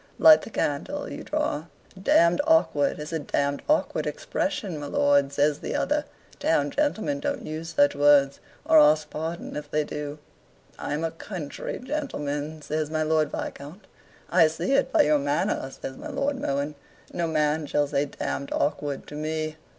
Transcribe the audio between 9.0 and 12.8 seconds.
pardon if they do." "I'm a country gentleman,"